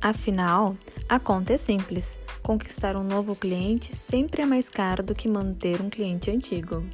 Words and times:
Afinal, 0.00 0.76
a 1.08 1.18
conta 1.18 1.54
é 1.54 1.58
simples: 1.58 2.06
conquistar 2.42 2.96
um 2.96 3.02
novo 3.02 3.34
cliente 3.34 3.94
sempre 3.96 4.42
é 4.42 4.46
mais 4.46 4.68
caro 4.68 5.02
do 5.02 5.14
que 5.14 5.28
manter 5.28 5.80
um 5.80 5.90
cliente 5.90 6.30
antigo. 6.30 6.84